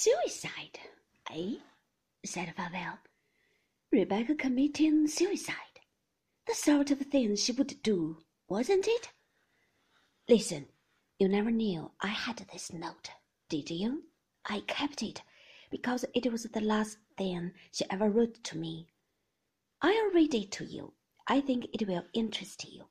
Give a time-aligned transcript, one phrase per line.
[0.00, 0.78] Suicide,
[1.28, 1.56] eh?
[2.24, 2.98] said Favell.
[3.90, 5.80] Rebecca committing suicide.
[6.46, 9.10] The sort of thing she would do, wasn't it?
[10.28, 10.68] Listen,
[11.18, 13.10] you never knew I had this note,
[13.48, 14.04] did you?
[14.46, 15.22] I kept it
[15.68, 18.86] because it was the last thing she ever wrote to me.
[19.82, 20.92] I'll read it to you.
[21.26, 22.84] I think it will interest you.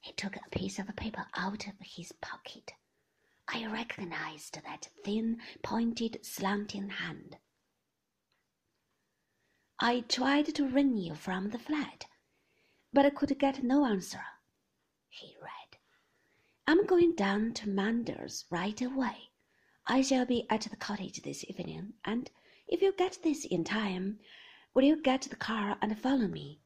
[0.00, 2.72] He took a piece of paper out of his pocket.
[3.54, 7.36] I recognized that thin, pointed, slanting hand.
[9.78, 12.06] I tried to ring you from the flat,
[12.94, 14.24] but I could get no answer.
[15.10, 15.78] He read,
[16.66, 19.30] I'm going down to Manders right away.
[19.86, 22.30] I shall be at the cottage this evening, and
[22.66, 24.18] if you get this in time,
[24.72, 26.62] will you get the car and follow me?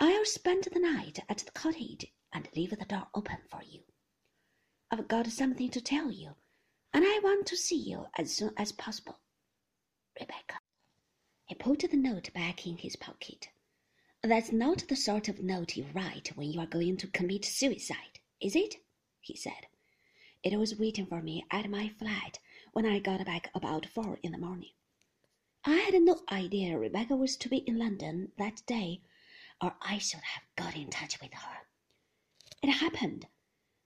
[0.00, 3.84] I'll spend the night at the cottage and leave the door open for you.
[4.96, 6.36] I've got something to tell you,
[6.92, 9.18] and I want to see you as soon as possible.
[10.20, 10.60] Rebecca.
[11.46, 13.48] He put the note back in his pocket.
[14.22, 18.20] That's not the sort of note you write when you are going to commit suicide,
[18.40, 18.76] is it?
[19.20, 19.66] he said.
[20.44, 22.38] It was waiting for me at my flat
[22.72, 24.74] when I got back about four in the morning.
[25.64, 29.02] I had no idea Rebecca was to be in London that day,
[29.60, 31.66] or I should have got in touch with her.
[32.62, 33.26] It happened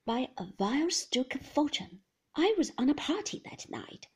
[0.05, 2.01] by a vile stroke of fortune.
[2.35, 4.07] I was on a party that night.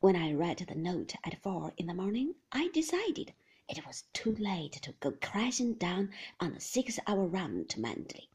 [0.00, 3.34] When I read the note at four in the morning, I decided
[3.68, 8.28] it was too late to go crashing down on a six hour run to Manderley.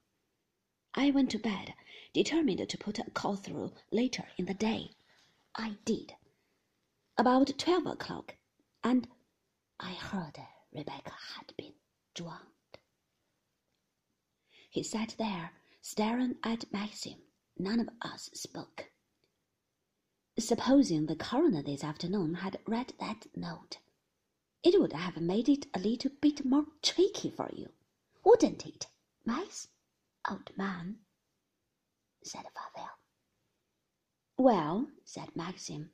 [0.94, 1.74] I went to bed,
[2.14, 4.92] determined to put a call through later in the day.
[5.56, 6.14] I did.
[7.18, 8.36] About twelve o'clock,
[8.84, 9.08] and
[9.80, 10.38] I heard
[10.72, 11.74] Rebecca had been
[12.14, 12.78] drowned.
[14.70, 15.52] He sat there,
[15.84, 17.16] staring at Maxim.
[17.60, 18.90] None of us spoke.
[20.40, 23.78] Supposing the coroner this afternoon had read that note,
[24.64, 27.70] it would have made it a little bit more tricky for you,
[28.24, 28.88] wouldn't it,
[29.26, 29.68] Max?
[30.32, 31.00] Old man,
[32.24, 32.90] said Favell.
[34.38, 35.92] Well, said Maxim,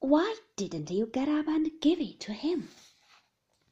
[0.00, 2.70] why didn't you get up and give it to him?